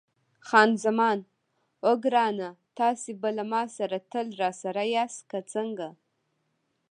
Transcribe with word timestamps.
خان 0.47 0.69
زمان: 0.85 1.19
اوه 1.87 1.95
ګرانه، 2.03 2.49
تاسي 2.77 3.11
به 3.21 3.29
له 3.37 3.43
ما 3.51 3.61
سره 3.77 3.97
تل 4.11 4.27
راسره 4.41 4.83
یاست، 4.95 5.21
که 5.31 5.39
څنګه؟ 5.53 5.89